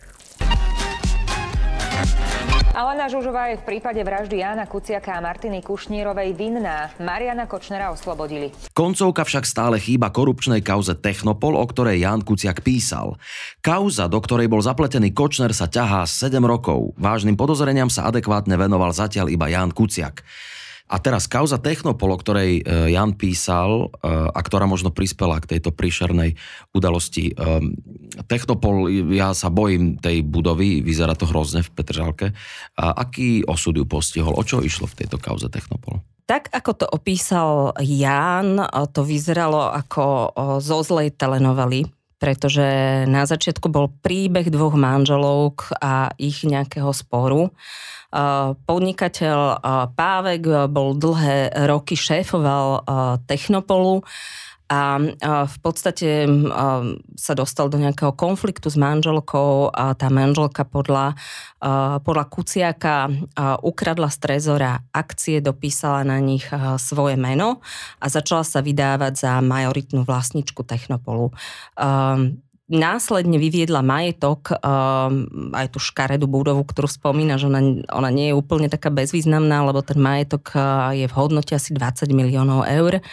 Alena 2.73 3.05
Žužová 3.05 3.53
je 3.53 3.61
v 3.61 3.69
prípade 3.69 4.01
vraždy 4.01 4.41
Jana 4.41 4.65
Kuciaka 4.65 5.13
a 5.13 5.21
Martiny 5.21 5.61
Kušnírovej 5.61 6.33
vinná. 6.33 6.89
Mariana 6.97 7.45
Kočnera 7.45 7.93
oslobodili. 7.93 8.49
Koncovka 8.73 9.29
však 9.29 9.45
stále 9.45 9.77
chýba 9.77 10.09
korupčnej 10.09 10.65
kauze 10.65 10.97
Technopol, 10.97 11.53
o 11.61 11.69
ktorej 11.69 12.01
Jan 12.01 12.25
Kuciak 12.25 12.65
písal. 12.65 13.21
Kauza, 13.61 14.09
do 14.09 14.17
ktorej 14.17 14.49
bol 14.49 14.65
zapletený 14.65 15.13
Kočner, 15.13 15.53
sa 15.53 15.69
ťahá 15.69 16.09
7 16.09 16.41
rokov. 16.41 16.97
Vážnym 16.97 17.37
podozreniam 17.37 17.93
sa 17.93 18.09
adekvátne 18.09 18.57
venoval 18.57 18.97
zatiaľ 18.97 19.29
iba 19.29 19.53
Jan 19.53 19.69
Kuciak. 19.69 20.25
A 20.93 21.01
teraz 21.01 21.25
kauza 21.25 21.57
Technopol, 21.57 22.13
o 22.13 22.21
ktorej 22.21 22.61
e, 22.61 22.93
Jan 22.93 23.17
písal 23.17 23.89
e, 23.89 24.13
a 24.29 24.37
ktorá 24.45 24.69
možno 24.69 24.93
prispela 24.93 25.41
k 25.41 25.57
tejto 25.57 25.73
príšernej 25.73 26.37
udalosti. 26.77 27.33
E, 27.33 27.65
Technopol, 28.29 28.93
ja 29.17 29.33
sa 29.33 29.49
bojím 29.49 29.97
tej 29.97 30.21
budovy, 30.21 30.85
vyzerá 30.85 31.17
to 31.17 31.25
hrozne 31.25 31.65
v 31.65 31.73
Petržalke. 31.73 32.27
A 32.77 32.93
aký 32.93 33.41
osud 33.49 33.81
ju 33.81 33.89
postihol? 33.89 34.37
O 34.37 34.45
čo 34.45 34.61
išlo 34.61 34.85
v 34.85 35.01
tejto 35.01 35.17
kauze 35.17 35.49
Technopol? 35.49 36.05
tak 36.23 36.49
ako 36.49 36.73
to 36.73 36.87
opísal 36.89 37.77
Ján, 37.77 38.57
to 38.97 39.05
vyzeralo 39.05 39.69
ako 39.69 40.33
zo 40.65 40.81
zlej 40.81 41.13
telenovely, 41.13 41.85
pretože 42.17 42.65
na 43.05 43.29
začiatku 43.29 43.69
bol 43.69 43.93
príbeh 44.01 44.49
dvoch 44.49 44.73
manželov 44.73 45.59
a 45.77 46.15
ich 46.17 46.47
nejakého 46.47 46.89
sporu. 46.95 47.53
Podnikateľ 48.69 49.39
Pávek 49.97 50.69
bol 50.69 50.93
dlhé 50.95 51.53
roky 51.65 51.97
šéfoval 51.97 52.85
Technopolu. 53.25 54.05
A 54.73 54.97
v 55.45 55.57
podstate 55.61 56.25
sa 57.13 57.33
dostal 57.37 57.69
do 57.69 57.77
nejakého 57.77 58.17
konfliktu 58.17 58.73
s 58.73 58.81
manželkou 58.81 59.69
a 59.69 59.93
tá 59.93 60.09
manželka 60.09 60.65
podľa, 60.65 61.13
podľa 62.01 62.25
Kuciaka 62.33 63.13
ukradla 63.61 64.09
z 64.09 64.17
trezora 64.17 64.81
akcie, 64.89 65.45
dopísala 65.45 66.09
na 66.09 66.17
nich 66.25 66.49
svoje 66.81 67.21
meno 67.21 67.61
a 68.01 68.09
začala 68.09 68.49
sa 68.49 68.65
vydávať 68.65 69.13
za 69.13 69.33
majoritnú 69.45 70.09
vlastničku 70.09 70.65
Technopolu 70.65 71.37
následne 72.73 73.37
vyviedla 73.37 73.85
majetok, 73.85 74.57
aj 75.53 75.67
tú 75.69 75.79
škaredú 75.79 76.25
budovu, 76.25 76.65
ktorú 76.65 76.89
spomína, 76.89 77.37
že 77.37 77.53
ona, 77.53 77.85
ona 77.93 78.09
nie 78.09 78.33
je 78.33 78.39
úplne 78.39 78.73
taká 78.73 78.89
bezvýznamná, 78.89 79.63
lebo 79.69 79.85
ten 79.85 80.01
majetok 80.01 80.57
je 80.97 81.05
v 81.05 81.17
hodnote 81.17 81.53
asi 81.53 81.77
20 81.77 82.09
miliónov 82.17 82.65
eur 82.65 83.05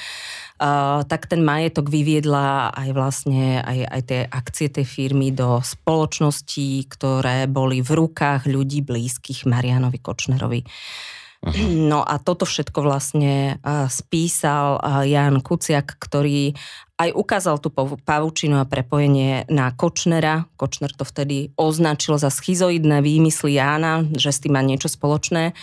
tak 1.07 1.31
ten 1.31 1.39
majetok 1.39 1.87
vyviedla 1.87 2.75
aj 2.75 2.89
vlastne 2.91 3.63
aj, 3.63 3.79
aj 3.79 4.01
tie 4.03 4.21
akcie 4.27 4.67
tej 4.67 4.83
firmy 4.83 5.31
do 5.31 5.63
spoločností, 5.63 6.83
ktoré 6.91 7.47
boli 7.47 7.79
v 7.79 7.95
rukách 7.95 8.43
ľudí 8.43 8.83
blízkych 8.83 9.47
Marianovi 9.47 10.03
Kočnerovi. 10.03 10.67
Aha. 11.47 11.55
No 11.87 12.03
a 12.03 12.19
toto 12.19 12.43
všetko 12.43 12.83
vlastne 12.83 13.63
spísal 13.87 14.83
Jan 15.07 15.39
Kuciak, 15.39 15.95
ktorý 15.95 16.51
aj 16.99 17.15
ukázal 17.15 17.63
tú 17.63 17.71
pavučinu 18.03 18.59
a 18.59 18.67
prepojenie 18.67 19.47
na 19.47 19.71
Kočnera. 19.71 20.51
Kočner 20.59 20.91
to 20.91 21.07
vtedy 21.07 21.55
označil 21.55 22.19
za 22.19 22.27
schizoidné 22.27 22.99
výmysly 22.99 23.55
Jána, 23.55 24.03
že 24.11 24.35
s 24.35 24.43
tým 24.43 24.59
má 24.59 24.61
niečo 24.61 24.91
spoločné. 24.91 25.55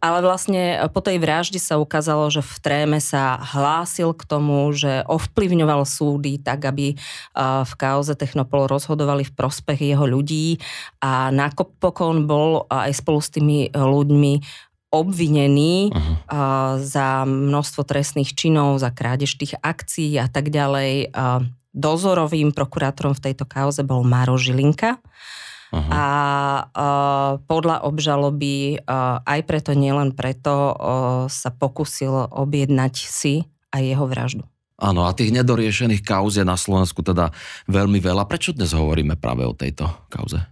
Ale 0.00 0.24
vlastne 0.24 0.80
po 0.96 1.04
tej 1.04 1.20
vražde 1.20 1.60
sa 1.60 1.76
ukázalo, 1.76 2.32
že 2.32 2.40
v 2.40 2.56
tréme 2.64 3.04
sa 3.04 3.36
hlásil 3.36 4.16
k 4.16 4.24
tomu, 4.24 4.72
že 4.72 5.04
ovplyvňoval 5.04 5.84
súdy 5.84 6.40
tak, 6.40 6.64
aby 6.64 6.96
v 7.36 7.72
kauze 7.76 8.16
Technopol 8.16 8.64
rozhodovali 8.64 9.28
v 9.28 9.36
prospech 9.36 9.92
jeho 9.92 10.08
ľudí 10.08 10.56
a 11.04 11.28
napokon 11.28 12.24
bol 12.24 12.64
aj 12.72 12.96
spolu 12.96 13.20
s 13.20 13.28
tými 13.28 13.68
ľuďmi 13.76 14.32
obvinený 14.90 15.94
uh-huh. 15.94 16.82
za 16.82 17.22
množstvo 17.22 17.86
trestných 17.86 18.34
činov, 18.34 18.82
za 18.82 18.90
krádež 18.90 19.38
tých 19.38 19.54
akcií 19.62 20.18
a 20.18 20.26
tak 20.26 20.50
ďalej. 20.50 21.14
Dozorovým 21.70 22.50
prokurátorom 22.50 23.14
v 23.14 23.30
tejto 23.30 23.46
kauze 23.46 23.86
bol 23.86 24.02
Maro 24.02 24.34
Žilinka. 24.34 24.98
Uh-huh. 25.70 25.86
A 25.86 26.04
uh, 26.66 27.38
podľa 27.46 27.86
obžaloby 27.86 28.82
uh, 28.82 29.22
aj 29.22 29.40
preto, 29.46 29.70
nielen 29.70 30.10
preto, 30.18 30.74
uh, 30.74 30.74
sa 31.30 31.54
pokusil 31.54 32.34
objednať 32.34 32.94
si 32.98 33.46
aj 33.70 33.82
jeho 33.86 34.02
vraždu. 34.10 34.42
Áno, 34.82 35.06
a 35.06 35.14
tých 35.14 35.30
nedoriešených 35.30 36.02
kauz 36.02 36.40
je 36.40 36.42
na 36.42 36.58
Slovensku 36.58 37.06
teda 37.06 37.30
veľmi 37.70 38.02
veľa. 38.02 38.26
Prečo 38.26 38.50
dnes 38.50 38.74
hovoríme 38.74 39.14
práve 39.14 39.46
o 39.46 39.54
tejto 39.54 39.86
kauze? 40.10 40.42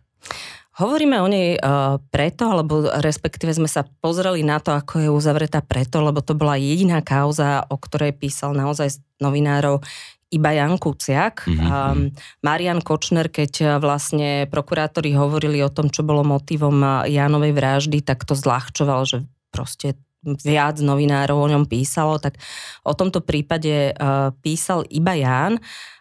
Hovoríme 0.78 1.18
o 1.18 1.26
nej 1.26 1.58
uh, 1.58 1.98
preto, 2.14 2.46
alebo 2.54 2.86
respektíve 3.02 3.50
sme 3.50 3.66
sa 3.66 3.82
pozreli 3.82 4.46
na 4.46 4.62
to, 4.62 4.70
ako 4.70 5.02
je 5.02 5.10
uzavretá 5.10 5.58
preto, 5.58 5.98
lebo 5.98 6.22
to 6.22 6.38
bola 6.38 6.54
jediná 6.54 7.02
kauza, 7.02 7.66
o 7.66 7.74
ktorej 7.74 8.14
písal 8.14 8.54
naozaj 8.54 9.02
novinárov 9.18 9.82
iba 10.30 10.54
Jan 10.54 10.78
Kuciak. 10.78 11.50
Mm-hmm. 11.50 11.66
Um, 11.66 12.14
Marian 12.46 12.78
Kočner, 12.78 13.26
keď 13.26 13.52
uh, 13.58 13.68
vlastne 13.82 14.46
prokurátori 14.46 15.18
hovorili 15.18 15.58
o 15.66 15.72
tom, 15.72 15.90
čo 15.90 16.06
bolo 16.06 16.22
motivom 16.22 16.78
uh, 16.78 17.02
Jánovej 17.10 17.58
vraždy, 17.58 17.98
tak 18.06 18.22
to 18.22 18.38
zľahčoval, 18.38 19.02
že 19.02 19.26
proste 19.50 19.98
viac 20.22 20.78
novinárov 20.82 21.38
o 21.38 21.50
ňom 21.50 21.64
písalo, 21.66 22.18
tak 22.18 22.38
o 22.82 22.92
tomto 22.92 23.22
prípade 23.22 23.94
uh, 23.94 24.34
písal 24.42 24.84
iba 24.90 25.14
Ján. 25.14 25.58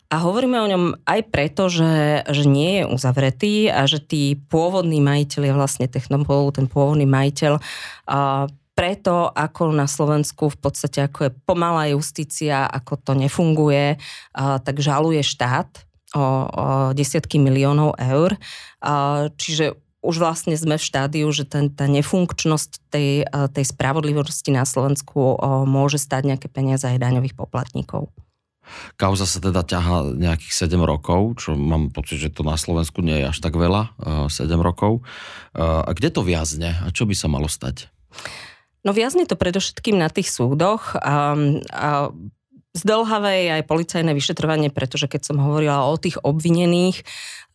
A 0.08 0.24
hovoríme 0.24 0.56
o 0.64 0.72
ňom 0.72 0.84
aj 1.04 1.20
preto, 1.28 1.68
že, 1.68 2.24
že 2.32 2.48
nie 2.48 2.80
je 2.80 2.84
uzavretý 2.88 3.68
a 3.68 3.84
že 3.84 4.00
tí 4.00 4.40
pôvodní 4.48 5.04
majiteľi, 5.04 5.52
vlastne 5.52 5.92
Technopolu, 5.92 6.56
ten 6.56 6.72
pôvodný 6.72 7.04
majiteľ, 7.04 7.60
uh, 7.60 8.48
preto, 8.78 9.34
ako 9.34 9.74
na 9.74 9.90
Slovensku 9.90 10.54
v 10.54 10.58
podstate, 10.62 11.02
ako 11.02 11.20
je 11.28 11.32
pomalá 11.50 11.90
justícia, 11.90 12.70
ako 12.70 13.02
to 13.02 13.18
nefunguje, 13.18 13.98
tak 14.38 14.78
žaluje 14.78 15.26
štát 15.26 15.82
o, 16.14 16.22
o 16.22 16.24
desiatky 16.94 17.42
miliónov 17.42 17.98
eur. 17.98 18.38
Čiže 19.34 19.74
už 20.06 20.22
vlastne 20.22 20.54
sme 20.54 20.78
v 20.78 20.88
štádiu, 20.94 21.26
že 21.34 21.50
ten, 21.50 21.74
tá 21.74 21.90
nefunkčnosť 21.90 22.94
tej, 22.94 23.26
tej 23.26 23.66
spravodlivosti 23.66 24.54
na 24.54 24.62
Slovensku 24.62 25.42
môže 25.66 25.98
stať 25.98 26.38
nejaké 26.38 26.46
peniaze 26.46 26.86
aj 26.86 27.02
daňových 27.02 27.34
poplatníkov. 27.34 28.14
Kauza 29.00 29.26
sa 29.26 29.40
teda 29.40 29.64
ťaha 29.64 30.18
nejakých 30.18 30.54
7 30.68 30.80
rokov, 30.82 31.42
čo 31.42 31.56
mám 31.56 31.90
pocit, 31.92 32.22
že 32.22 32.34
to 32.34 32.46
na 32.46 32.60
Slovensku 32.60 33.02
nie 33.02 33.24
je 33.24 33.30
až 33.32 33.38
tak 33.40 33.56
veľa, 33.56 33.96
7 34.28 34.48
rokov. 34.60 35.06
A 35.58 35.90
kde 35.92 36.10
to 36.14 36.22
viazne 36.22 36.78
a 36.84 36.88
čo 36.92 37.08
by 37.08 37.16
sa 37.16 37.28
malo 37.32 37.50
stať? 37.50 37.90
No 38.88 38.96
viazne 38.96 39.28
to 39.28 39.36
predovšetkým 39.36 40.00
na 40.00 40.08
tých 40.08 40.32
súdoch. 40.32 40.96
A, 40.96 41.36
a 41.76 42.16
zdlhavé 42.78 43.50
je 43.50 43.52
aj 43.58 43.64
policajné 43.66 44.14
vyšetrovanie, 44.14 44.70
pretože 44.70 45.10
keď 45.10 45.34
som 45.34 45.42
hovorila 45.42 45.90
o 45.90 45.98
tých 45.98 46.22
obvinených, 46.22 47.02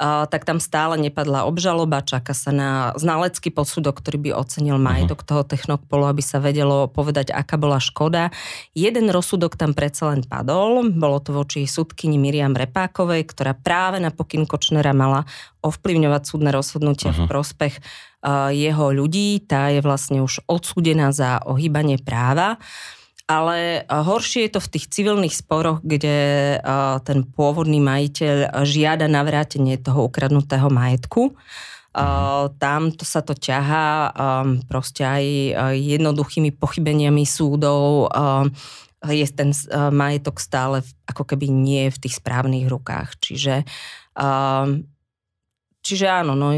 tak 0.02 0.42
tam 0.42 0.58
stále 0.58 0.98
nepadla 0.98 1.46
obžaloba, 1.46 2.02
čaká 2.02 2.34
sa 2.34 2.50
na 2.50 2.90
znalecký 2.98 3.54
posudok, 3.54 4.02
ktorý 4.02 4.18
by 4.18 4.30
ocenil 4.34 4.74
majetok 4.74 5.22
toho 5.22 5.46
technopolu, 5.46 6.10
aby 6.10 6.18
sa 6.18 6.42
vedelo 6.42 6.90
povedať, 6.90 7.30
aká 7.30 7.54
bola 7.54 7.78
škoda. 7.78 8.34
Jeden 8.74 9.14
rozsudok 9.14 9.54
tam 9.54 9.78
predsa 9.78 10.10
len 10.10 10.26
padol, 10.26 10.90
bolo 10.90 11.22
to 11.22 11.30
voči 11.30 11.70
súdkyni 11.70 12.18
Miriam 12.18 12.50
Repákovej, 12.50 13.30
ktorá 13.30 13.54
práve 13.54 14.02
na 14.02 14.10
pokyn 14.10 14.42
Kočnera 14.42 14.90
mala 14.90 15.22
ovplyvňovať 15.62 16.22
súdne 16.26 16.50
rozhodnutie 16.50 17.14
uh-huh. 17.14 17.22
v 17.22 17.30
prospech 17.30 17.74
jeho 18.50 18.86
ľudí. 18.90 19.38
Tá 19.46 19.70
je 19.70 19.78
vlastne 19.86 20.18
už 20.18 20.42
odsúdená 20.50 21.14
za 21.14 21.38
ohýbanie 21.46 22.02
práva. 22.02 22.58
Ale 23.32 23.88
horšie 23.88 24.44
je 24.44 24.52
to 24.52 24.60
v 24.60 24.70
tých 24.76 24.92
civilných 24.92 25.32
sporoch, 25.32 25.80
kde 25.80 26.60
ten 27.08 27.24
pôvodný 27.24 27.80
majiteľ 27.80 28.60
žiada 28.60 29.08
navrátenie 29.08 29.80
toho 29.80 30.04
ukradnutého 30.12 30.68
majetku. 30.68 31.32
Tam 32.60 32.80
to 32.92 33.04
sa 33.08 33.24
to 33.24 33.32
ťahá 33.32 34.12
proste 34.68 35.00
aj 35.00 35.24
jednoduchými 35.80 36.52
pochybeniami 36.52 37.24
súdov. 37.24 38.12
Je 39.08 39.24
ten 39.32 39.56
majetok 39.88 40.36
stále 40.36 40.84
ako 41.08 41.24
keby 41.24 41.48
nie 41.48 41.88
v 41.88 42.00
tých 42.04 42.20
správnych 42.20 42.68
rukách. 42.68 43.16
Čiže, 43.16 43.64
čiže 45.80 46.06
áno, 46.06 46.36
no 46.36 46.52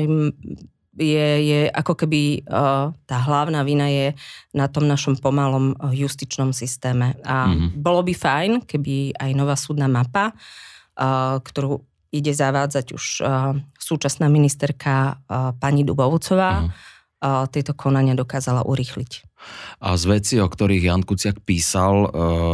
je, 0.98 1.28
je 1.42 1.60
ako 1.70 1.94
keby 2.04 2.46
uh, 2.46 2.94
tá 3.06 3.16
hlavná 3.26 3.62
vina 3.66 3.90
je 3.90 4.14
na 4.54 4.70
tom 4.70 4.86
našom 4.86 5.18
pomalom 5.18 5.74
uh, 5.74 5.90
justičnom 5.90 6.54
systéme. 6.54 7.18
A 7.26 7.50
mm-hmm. 7.50 7.78
bolo 7.78 8.06
by 8.06 8.14
fajn, 8.14 8.52
keby 8.66 9.18
aj 9.18 9.30
nová 9.34 9.58
súdna 9.58 9.90
mapa, 9.90 10.32
uh, 10.34 11.38
ktorú 11.42 11.82
ide 12.14 12.30
zavádzať 12.30 12.94
už 12.94 13.26
súčasná 13.74 14.30
ministerka 14.30 15.18
pani 15.58 15.82
Dubovcová, 15.82 16.62
mm-hmm. 16.62 17.50
tieto 17.50 17.74
konania 17.74 18.14
dokázala 18.14 18.62
urýchliť. 18.62 19.34
A 19.82 19.98
z 19.98 20.04
veci, 20.06 20.34
o 20.38 20.46
ktorých 20.46 20.86
Jan 20.86 21.02
Kuciak 21.02 21.42
písal, 21.42 22.06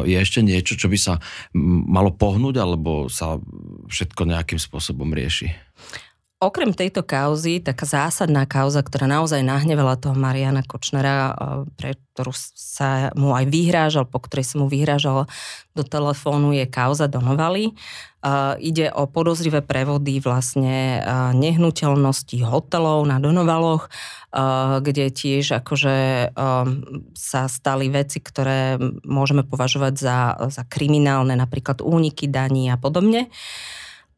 je 0.08 0.16
ešte 0.16 0.40
niečo, 0.40 0.80
čo 0.80 0.88
by 0.88 0.96
sa 0.96 1.20
malo 1.92 2.08
pohnúť, 2.16 2.56
alebo 2.56 3.12
sa 3.12 3.36
všetko 3.92 4.32
nejakým 4.32 4.56
spôsobom 4.56 5.12
rieši? 5.12 5.52
Okrem 6.40 6.72
tejto 6.72 7.04
kauzy, 7.04 7.60
taká 7.60 7.84
zásadná 7.84 8.48
kauza, 8.48 8.80
ktorá 8.80 9.04
naozaj 9.04 9.44
nahnevala 9.44 10.00
toho 10.00 10.16
Mariana 10.16 10.64
Kočnera, 10.64 11.36
pre 11.76 12.00
ktorú 12.16 12.32
sa 12.56 13.12
mu 13.12 13.36
aj 13.36 13.44
vyhrážal, 13.44 14.08
po 14.08 14.24
ktorej 14.24 14.48
sa 14.48 14.56
mu 14.56 14.64
vyhrážal 14.64 15.28
do 15.76 15.84
telefónu, 15.84 16.56
je 16.56 16.64
kauza 16.64 17.12
Donovali. 17.12 17.76
Uh, 18.24 18.56
ide 18.56 18.88
o 18.88 19.04
podozrivé 19.04 19.60
prevody 19.60 20.16
vlastne 20.16 21.04
uh, 21.04 21.36
nehnuteľnosti 21.36 22.40
hotelov 22.40 23.04
na 23.04 23.20
Donovaloch, 23.20 23.92
kde 24.80 25.10
tiež 25.10 25.60
akože 25.60 26.30
sa 27.12 27.40
stali 27.50 27.90
veci, 27.90 28.22
ktoré 28.22 28.78
môžeme 29.02 29.42
považovať 29.42 29.94
za, 29.98 30.18
za 30.48 30.62
kriminálne, 30.70 31.34
napríklad 31.34 31.82
úniky 31.82 32.30
daní 32.30 32.70
a 32.70 32.78
podobne. 32.78 33.26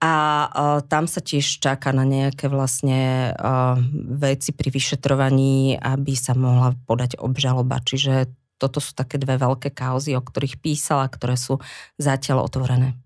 A 0.02 0.12
uh, 0.50 0.78
tam 0.82 1.06
sa 1.06 1.22
tiež 1.22 1.62
čaká 1.62 1.94
na 1.94 2.02
nejaké 2.02 2.50
vlastne 2.50 3.30
uh, 3.30 3.78
veci 4.18 4.50
pri 4.50 4.74
vyšetrovaní, 4.74 5.78
aby 5.78 6.12
sa 6.18 6.34
mohla 6.34 6.74
podať 6.90 7.22
obžaloba. 7.22 7.78
Čiže 7.78 8.26
toto 8.58 8.82
sú 8.82 8.98
také 8.98 9.22
dve 9.22 9.38
veľké 9.38 9.70
kauzy, 9.70 10.18
o 10.18 10.22
ktorých 10.22 10.58
písala, 10.58 11.06
ktoré 11.06 11.38
sú 11.38 11.62
zatiaľ 12.02 12.50
otvorené. 12.50 12.98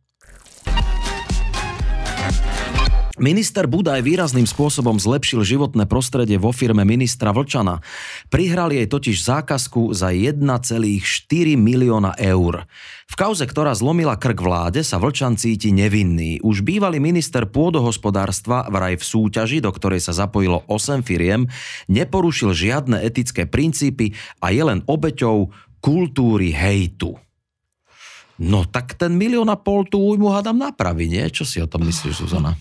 Minister 3.16 3.64
Budaj 3.64 4.04
výrazným 4.04 4.44
spôsobom 4.44 5.00
zlepšil 5.00 5.40
životné 5.40 5.88
prostredie 5.88 6.36
vo 6.36 6.52
firme 6.52 6.84
ministra 6.84 7.32
Vlčana. 7.32 7.80
Prihral 8.28 8.76
jej 8.76 8.84
totiž 8.84 9.24
zákazku 9.24 9.96
za 9.96 10.12
1,4 10.12 10.44
milióna 11.56 12.12
eur. 12.20 12.68
V 13.08 13.14
kauze, 13.16 13.48
ktorá 13.48 13.72
zlomila 13.72 14.20
krk 14.20 14.36
vláde, 14.36 14.84
sa 14.84 15.00
Vlčan 15.00 15.40
cíti 15.40 15.72
nevinný. 15.72 16.44
Už 16.44 16.60
bývalý 16.60 17.00
minister 17.00 17.48
pôdohospodárstva 17.48 18.68
vraj 18.68 19.00
v 19.00 19.04
súťaži, 19.08 19.64
do 19.64 19.72
ktorej 19.72 20.04
sa 20.04 20.12
zapojilo 20.12 20.68
8 20.68 21.00
firiem, 21.00 21.48
neporušil 21.88 22.52
žiadne 22.52 23.00
etické 23.00 23.48
princípy 23.48 24.12
a 24.44 24.52
je 24.52 24.60
len 24.60 24.84
obeťou 24.84 25.48
kultúry 25.80 26.52
hejtu. 26.52 27.25
No 28.36 28.68
tak 28.68 29.00
ten 29.00 29.16
milión 29.16 29.48
a 29.48 29.56
pol 29.56 29.88
tú 29.88 30.00
újmu 30.12 30.28
hádam 30.28 30.60
napraví, 30.60 31.08
nie? 31.08 31.24
Čo 31.32 31.48
si 31.48 31.60
o 31.60 31.70
tom 31.70 31.88
myslíš, 31.88 32.24
Zuzana? 32.24 32.52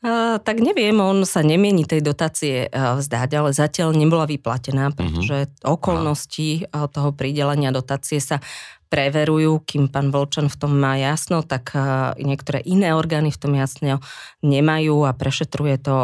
Uh, 0.00 0.40
tak 0.40 0.64
neviem, 0.64 0.96
on 0.96 1.28
sa 1.28 1.44
nemieni 1.44 1.84
tej 1.84 2.00
dotácie 2.00 2.72
uh, 2.72 2.96
vzdať, 2.96 3.30
ale 3.36 3.52
zatiaľ 3.52 3.92
nebola 3.92 4.24
vyplatená, 4.24 4.96
pretože 4.96 5.44
uh-huh. 5.44 5.76
okolnosti 5.76 6.64
uh, 6.64 6.88
toho 6.88 7.12
pridelenia 7.12 7.68
dotácie 7.68 8.16
sa 8.16 8.40
preverujú, 8.88 9.60
kým 9.60 9.92
pán 9.92 10.08
Volčan 10.08 10.48
v 10.48 10.56
tom 10.56 10.74
má 10.74 10.98
jasno, 10.98 11.46
tak 11.46 11.70
niektoré 12.18 12.58
iné 12.66 12.90
orgány 12.90 13.30
v 13.30 13.38
tom 13.38 13.54
jasne 13.54 14.02
nemajú 14.42 15.06
a 15.06 15.14
prešetruje 15.14 15.78
to 15.78 15.94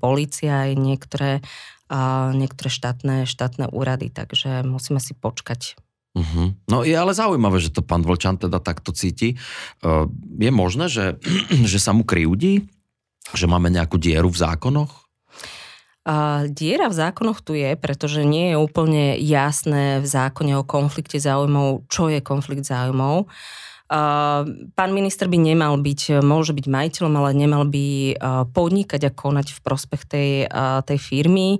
policia 0.00 0.64
aj 0.64 0.70
niektoré, 0.72 1.44
niektoré 2.32 2.68
štátne, 2.72 3.28
štátne 3.28 3.68
úrady, 3.68 4.08
takže 4.08 4.64
musíme 4.64 5.04
si 5.04 5.12
počkať. 5.12 5.76
Uh-huh. 6.10 6.50
No 6.66 6.82
je 6.82 6.90
ale 6.90 7.14
zaujímavé, 7.14 7.62
že 7.62 7.70
to 7.70 7.86
pán 7.86 8.02
Vlčan 8.02 8.34
teda 8.34 8.58
takto 8.58 8.90
cíti. 8.90 9.38
Uh, 9.78 10.10
je 10.42 10.50
možné, 10.50 10.90
že, 10.90 11.22
že 11.70 11.78
sa 11.78 11.94
mu 11.94 12.02
kryjúdi? 12.02 12.66
Že 13.30 13.46
máme 13.46 13.70
nejakú 13.70 13.94
dieru 13.94 14.26
v 14.26 14.40
zákonoch? 14.42 15.06
Uh, 16.00 16.48
diera 16.50 16.90
v 16.90 16.96
zákonoch 16.96 17.44
tu 17.44 17.54
je, 17.54 17.76
pretože 17.78 18.26
nie 18.26 18.50
je 18.50 18.56
úplne 18.58 19.20
jasné 19.20 20.02
v 20.02 20.06
zákone 20.08 20.58
o 20.58 20.66
konflikte 20.66 21.20
záujmov, 21.20 21.86
čo 21.86 22.10
je 22.10 22.18
konflikt 22.24 22.66
záujmov. 22.66 23.30
Uh, 23.90 24.70
pán 24.78 24.90
minister 24.94 25.26
by 25.26 25.38
nemal 25.38 25.74
byť, 25.78 26.22
môže 26.22 26.54
byť 26.54 26.66
majiteľom, 26.66 27.14
ale 27.20 27.30
nemal 27.34 27.66
by 27.66 28.16
uh, 28.16 28.46
podnikať 28.50 29.02
a 29.06 29.14
konať 29.14 29.50
v 29.54 29.60
prospech 29.60 30.02
tej, 30.06 30.30
uh, 30.46 30.80
tej 30.82 30.98
firmy. 30.98 31.58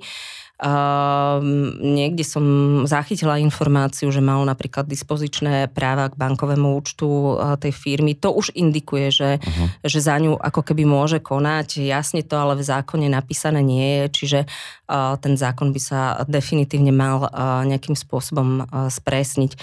Uh, 0.60 1.40
niekde 1.80 2.20
som 2.20 2.44
zachytila 2.84 3.40
informáciu, 3.40 4.12
že 4.12 4.20
mal 4.20 4.44
napríklad 4.44 4.84
dispozičné 4.84 5.72
práva 5.72 6.12
k 6.12 6.20
bankovému 6.20 6.76
účtu 6.76 7.08
uh, 7.08 7.56
tej 7.56 7.72
firmy. 7.72 8.12
To 8.20 8.36
už 8.36 8.52
indikuje, 8.52 9.08
že, 9.08 9.30
uh-huh. 9.40 9.66
že 9.80 10.04
za 10.04 10.20
ňu 10.20 10.36
ako 10.36 10.60
keby 10.60 10.84
môže 10.84 11.16
konať. 11.24 11.80
Jasne 11.80 12.20
to 12.20 12.36
ale 12.36 12.60
v 12.60 12.68
zákone 12.68 13.08
napísané 13.08 13.64
nie 13.64 14.04
je, 14.04 14.04
čiže 14.12 14.40
uh, 14.44 15.16
ten 15.16 15.32
zákon 15.40 15.72
by 15.72 15.80
sa 15.80 16.00
definitívne 16.28 16.92
mal 16.92 17.24
uh, 17.24 17.64
nejakým 17.64 17.96
spôsobom 17.96 18.68
uh, 18.68 18.92
spresniť. 18.92 19.56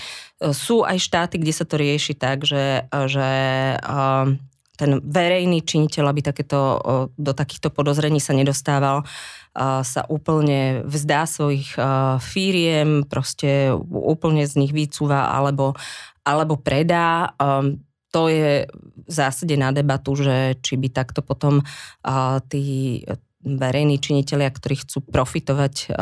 Sú 0.49 0.81
aj 0.81 0.97
štáty, 0.97 1.37
kde 1.37 1.53
sa 1.53 1.65
to 1.69 1.77
rieši 1.77 2.17
tak, 2.17 2.41
že, 2.41 2.89
že 2.89 3.29
ten 4.77 5.01
verejný 5.01 5.65
činiteľ, 5.65 6.13
aby 6.13 6.21
takéto, 6.21 6.77
do 7.17 7.33
takýchto 7.33 7.73
podozrení 7.73 8.21
sa 8.21 8.37
nedostával, 8.37 9.01
sa 9.57 10.01
úplne 10.05 10.85
vzdá 10.85 11.25
svojich 11.25 11.73
firiem, 12.21 13.01
proste 13.09 13.73
úplne 13.89 14.45
z 14.45 14.53
nich 14.61 14.69
vycúva 14.69 15.33
alebo, 15.33 15.73
alebo 16.21 16.61
predá. 16.61 17.33
To 18.13 18.29
je 18.29 18.69
v 18.69 19.11
zásade 19.11 19.57
na 19.57 19.73
debatu, 19.73 20.13
že 20.13 20.61
či 20.61 20.77
by 20.77 20.93
takto 20.93 21.25
potom 21.25 21.65
tí 22.53 23.01
verejní 23.47 23.97
činiteľia, 23.97 24.51
ktorí 24.51 24.75
chcú 24.83 25.01
profitovať 25.07 25.95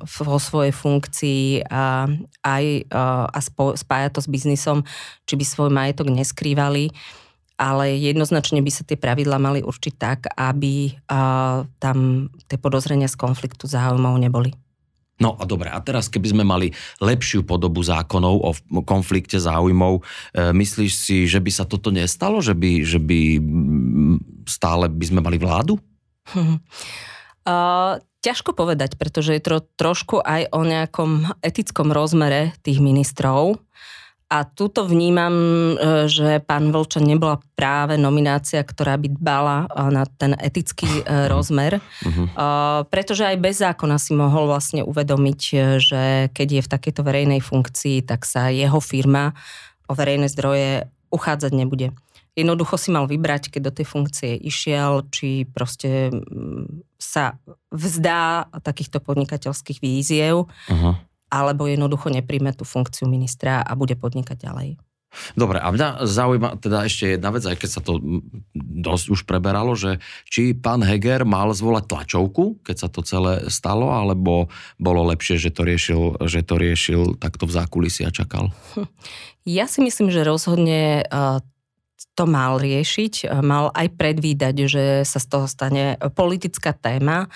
vo 0.00 0.38
svojej 0.40 0.72
funkcii 0.72 1.66
a 1.68 2.08
aj 2.46 2.64
a 2.88 3.38
spájať 3.76 4.10
to 4.16 4.20
s 4.22 4.28
biznisom, 4.32 4.78
či 5.28 5.34
by 5.36 5.44
svoj 5.44 5.70
majetok 5.74 6.08
neskrývali 6.08 6.94
ale 7.62 7.94
jednoznačne 7.94 8.58
by 8.58 8.70
sa 8.74 8.82
tie 8.82 8.98
pravidla 8.98 9.38
mali 9.38 9.62
určiť 9.62 9.94
tak, 9.94 10.26
aby 10.34 10.90
uh, 10.90 11.62
tam 11.78 12.26
tie 12.50 12.58
podozrenia 12.58 13.06
z 13.06 13.14
konfliktu 13.14 13.70
záujmov 13.70 14.18
neboli. 14.18 14.50
No 15.22 15.38
a 15.38 15.46
dobre, 15.46 15.70
a 15.70 15.78
teraz 15.78 16.10
keby 16.10 16.34
sme 16.34 16.42
mali 16.42 16.74
lepšiu 16.98 17.46
podobu 17.46 17.78
zákonov 17.86 18.34
o 18.42 18.50
konflikte 18.82 19.38
záujmov, 19.38 20.02
e, 20.34 20.50
myslíš 20.50 20.92
si, 20.98 21.16
že 21.30 21.38
by 21.38 21.50
sa 21.52 21.62
toto 21.62 21.94
nestalo? 21.94 22.42
Že 22.42 22.58
by, 22.58 22.70
že 22.82 22.98
by 22.98 23.20
stále 24.50 24.90
by 24.90 25.04
sme 25.06 25.20
mali 25.22 25.38
vládu? 25.38 25.78
Uh, 27.42 28.02
ťažko 28.22 28.54
povedať, 28.54 28.94
pretože 28.98 29.34
je 29.34 29.42
to 29.42 29.66
trošku 29.78 30.22
aj 30.22 30.50
o 30.54 30.62
nejakom 30.66 31.38
etickom 31.42 31.90
rozmere 31.90 32.54
tých 32.62 32.78
ministrov. 32.78 33.58
A 34.32 34.48
tuto 34.48 34.88
vnímam, 34.88 35.34
e, 35.36 36.08
že 36.08 36.40
pán 36.40 36.72
Vlčan 36.72 37.04
nebola 37.04 37.36
práve 37.52 38.00
nominácia, 38.00 38.64
ktorá 38.64 38.96
by 38.96 39.12
dbala 39.12 39.56
e, 39.68 39.92
na 39.92 40.08
ten 40.08 40.32
etický 40.40 40.88
e, 40.88 41.28
rozmer, 41.32 41.84
uh-huh. 41.84 42.88
pretože 42.88 43.28
aj 43.28 43.36
bez 43.36 43.60
zákona 43.60 44.00
si 44.00 44.16
mohol 44.16 44.48
vlastne 44.48 44.80
uvedomiť, 44.80 45.40
že 45.76 46.32
keď 46.32 46.48
je 46.48 46.62
v 46.64 46.72
takejto 46.72 47.04
verejnej 47.04 47.44
funkcii, 47.44 48.08
tak 48.08 48.24
sa 48.24 48.48
jeho 48.48 48.80
firma 48.80 49.36
o 49.84 49.92
verejné 49.92 50.32
zdroje 50.32 50.88
uchádzať 51.12 51.52
nebude. 51.52 51.92
Jednoducho 52.32 52.80
si 52.80 52.88
mal 52.88 53.04
vybrať, 53.04 53.52
keď 53.52 53.60
do 53.68 53.72
tej 53.76 53.84
funkcie 53.84 54.32
išiel, 54.40 55.04
či 55.12 55.44
proste 55.44 56.08
sa 56.96 57.36
vzdá 57.68 58.48
takýchto 58.64 59.04
podnikateľských 59.04 59.84
víziev 59.84 60.48
uh-huh 60.48 61.11
alebo 61.32 61.64
jednoducho 61.64 62.12
nepríjme 62.12 62.52
tú 62.52 62.68
funkciu 62.68 63.08
ministra 63.08 63.64
a 63.64 63.72
bude 63.72 63.96
podnikať 63.96 64.36
ďalej. 64.36 64.76
Dobre, 65.36 65.60
a 65.60 65.68
mňa 65.68 66.08
zaujíma 66.08 66.56
teda 66.56 66.88
ešte 66.88 67.16
jedna 67.16 67.28
vec, 67.36 67.44
aj 67.44 67.56
keď 67.60 67.68
sa 67.68 67.80
to 67.84 68.00
dosť 68.56 69.06
už 69.12 69.20
preberalo, 69.28 69.76
že 69.76 70.00
či 70.24 70.56
pán 70.56 70.80
Heger 70.80 71.28
mal 71.28 71.52
zvolať 71.52 71.84
tlačovku, 71.84 72.64
keď 72.64 72.76
sa 72.80 72.88
to 72.88 73.04
celé 73.04 73.44
stalo, 73.52 73.92
alebo 73.92 74.48
bolo 74.80 75.04
lepšie, 75.12 75.36
že 75.36 75.52
to 75.52 75.68
riešil, 75.68 76.16
že 76.24 76.40
to 76.40 76.56
riešil 76.56 77.20
takto 77.20 77.44
v 77.44 77.52
zákulisi 77.52 78.08
a 78.08 78.10
čakal? 78.12 78.52
Ja 79.42 79.66
si 79.66 79.82
myslím, 79.82 80.06
že 80.06 80.22
rozhodne 80.22 81.02
to 82.14 82.24
mal 82.30 82.62
riešiť, 82.62 83.42
mal 83.42 83.74
aj 83.74 83.90
predvídať, 83.98 84.70
že 84.70 84.84
sa 85.02 85.18
z 85.18 85.26
toho 85.26 85.46
stane 85.50 85.98
politická 86.14 86.70
téma 86.70 87.26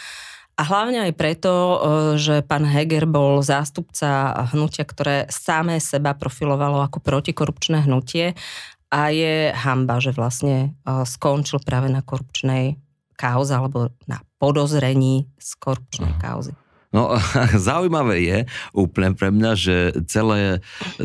a 0.56 0.62
hlavne 0.64 1.04
aj 1.04 1.12
preto, 1.12 1.52
e, 1.52 1.78
že 2.16 2.40
pán 2.40 2.64
Heger 2.64 3.04
bol 3.04 3.44
zástupca 3.44 4.32
hnutia, 4.56 4.88
ktoré 4.88 5.28
samé 5.28 5.76
seba 5.84 6.16
profilovalo 6.16 6.80
ako 6.80 7.04
protikorupčné 7.04 7.84
hnutie 7.84 8.32
a 8.88 9.12
je 9.12 9.52
hamba, 9.52 10.00
že 10.00 10.16
vlastne 10.16 10.56
e, 10.56 10.68
skončil 11.04 11.60
práve 11.60 11.92
na 11.92 12.00
korupčnej 12.00 12.80
kauze 13.20 13.52
alebo 13.52 13.92
na 14.08 14.24
podozrení 14.40 15.28
z 15.36 15.50
korupčnej 15.60 16.16
kauzy. 16.16 16.56
No 16.94 17.14
zaujímavé 17.68 18.16
je 18.22 18.38
úplne 18.74 19.14
pre 19.14 19.30
mňa, 19.30 19.52
že 19.56 19.76
celé, 20.06 20.60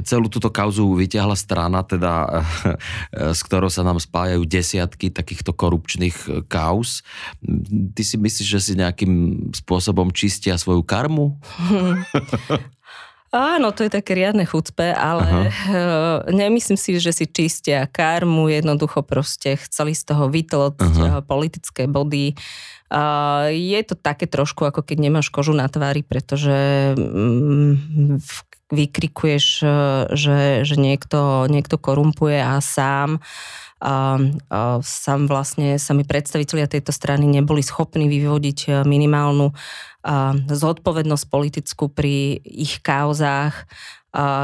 celú 0.05 0.29
túto 0.29 0.53
kauzu 0.53 0.93
vyťahla 0.97 1.37
strana, 1.37 1.81
teda 1.85 2.43
s 3.37 3.41
ktorou 3.45 3.69
sa 3.69 3.81
nám 3.85 3.97
spájajú 4.01 4.45
desiatky 4.45 5.09
takýchto 5.09 5.53
korupčných 5.53 6.47
kauz. 6.49 7.01
Ty 7.95 8.01
si 8.01 8.15
myslíš, 8.17 8.47
že 8.47 8.59
si 8.61 8.73
nejakým 8.77 9.49
spôsobom 9.55 10.13
čistia 10.13 10.57
svoju 10.57 10.85
karmu? 10.85 11.37
Áno, 13.31 13.71
to 13.71 13.87
je 13.87 13.91
také 13.95 14.11
riadne 14.11 14.43
chucpe, 14.43 14.91
ale 14.91 15.23
Aha. 15.23 15.41
Eh, 15.47 16.17
nemyslím 16.35 16.75
si, 16.75 16.99
že 16.99 17.15
si 17.15 17.23
čistia 17.31 17.87
karmu, 17.87 18.51
jednoducho 18.51 19.07
proste 19.07 19.55
chceli 19.55 19.95
z 19.95 20.03
toho 20.03 20.27
vytlocť 20.27 20.83
Aha. 20.83 21.23
politické 21.23 21.87
body. 21.87 22.35
Je 23.51 23.79
to 23.87 23.95
také 23.95 24.27
trošku, 24.27 24.67
ako 24.67 24.83
keď 24.83 24.97
nemáš 24.99 25.31
kožu 25.31 25.55
na 25.55 25.71
tvári, 25.71 26.03
pretože 26.03 26.91
mm, 26.99 28.19
vykrikuješ, 28.71 29.45
eh, 29.63 29.71
že, 30.15 30.39
že 30.67 30.75
niekto, 30.75 31.45
niekto 31.51 31.75
korumpuje 31.79 32.39
a 32.39 32.59
sám 32.59 33.23
a, 33.81 34.21
a 34.53 34.59
sám 34.85 35.25
vlastne 35.25 35.81
sami 35.81 36.05
predstavitelia 36.05 36.69
tejto 36.69 36.93
strany 36.93 37.25
neboli 37.25 37.65
schopní 37.65 38.05
vyvodiť 38.05 38.59
e, 38.69 38.71
minimálnu 38.85 39.49
a, 40.05 40.37
zodpovednosť 40.37 41.25
politickú 41.25 41.89
pri 41.89 42.37
ich 42.45 42.77
kauzách. 42.85 43.65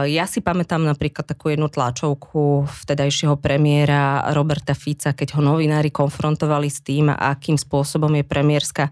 Ja 0.07 0.23
si 0.31 0.39
pamätám 0.39 0.79
napríklad 0.79 1.27
takú 1.27 1.51
jednu 1.51 1.67
tlačovku 1.67 2.71
vtedajšieho 2.87 3.35
premiéra 3.35 4.23
Roberta 4.31 4.71
Fica, 4.71 5.11
keď 5.11 5.35
ho 5.35 5.41
novinári 5.43 5.91
konfrontovali 5.91 6.71
s 6.71 6.79
tým, 6.79 7.11
akým 7.11 7.59
spôsobom 7.59 8.15
je 8.15 8.23
premiérska 8.23 8.87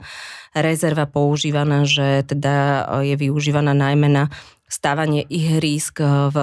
rezerva 0.51 1.07
používaná, 1.07 1.87
že 1.87 2.27
teda 2.27 2.83
je 3.07 3.15
využívaná 3.15 3.71
najmä 3.71 4.11
na 4.11 4.27
stávanie 4.67 5.23
ihrísk 5.31 6.03
v 6.03 6.37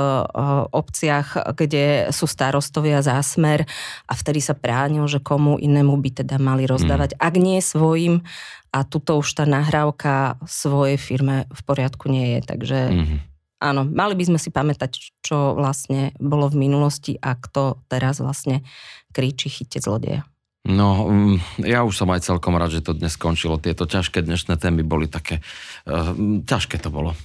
obciach, 0.73 1.53
kde 1.53 2.09
sú 2.09 2.25
starostovia 2.25 3.05
zásmer 3.05 3.69
a 4.09 4.17
vtedy 4.17 4.41
sa 4.41 4.57
bránil, 4.57 5.05
že 5.13 5.21
komu 5.21 5.61
inému 5.61 5.93
by 6.01 6.25
teda 6.25 6.41
mali 6.41 6.65
rozdávať, 6.65 7.19
mm. 7.19 7.21
ak 7.21 7.35
nie 7.37 7.61
svojim 7.61 8.25
a 8.73 8.89
tuto 8.89 9.21
už 9.21 9.29
tá 9.37 9.45
nahrávka 9.45 10.41
svojej 10.49 10.97
firme 10.97 11.45
v 11.53 11.61
poriadku 11.69 12.09
nie 12.09 12.39
je, 12.39 12.41
takže 12.49 12.79
mm. 12.89 13.32
Áno, 13.63 13.87
mali 13.87 14.19
by 14.19 14.35
sme 14.35 14.39
si 14.43 14.51
pamätať, 14.51 15.23
čo 15.23 15.55
vlastne 15.55 16.11
bolo 16.19 16.51
v 16.51 16.67
minulosti 16.67 17.15
a 17.23 17.39
kto 17.39 17.87
teraz 17.87 18.19
vlastne 18.19 18.67
kríči 19.15 19.47
chyte 19.47 19.79
zlodeja. 19.79 20.27
No, 20.63 21.11
mm, 21.11 21.67
ja 21.67 21.83
už 21.83 21.95
som 21.95 22.11
aj 22.11 22.27
celkom 22.27 22.55
rád, 22.59 22.75
že 22.75 22.87
to 22.87 22.95
dnes 22.95 23.15
skončilo. 23.15 23.59
Tieto 23.59 23.87
ťažké 23.87 24.23
dnešné 24.23 24.59
témy 24.59 24.87
boli 24.87 25.11
také... 25.11 25.43
Uh, 25.87 26.43
ťažké 26.43 26.79
to 26.79 26.91
bolo. 26.91 27.19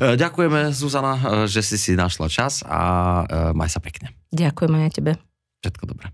Uh, 0.00 0.16
ďakujeme, 0.16 0.72
Zuzana, 0.72 1.16
uh, 1.16 1.20
že 1.44 1.60
si 1.60 1.76
si 1.76 1.92
našla 1.92 2.28
čas 2.32 2.64
a 2.64 2.80
maj 3.52 3.68
sa 3.68 3.84
pekne. 3.84 4.16
Ďakujeme 4.32 4.88
aj 4.88 4.92
tebe. 4.96 5.12
Všetko 5.60 5.92
dobré. 5.92 6.08